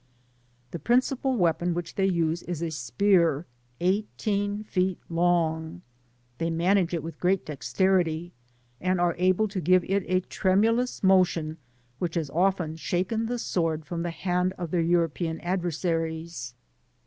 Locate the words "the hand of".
14.01-14.71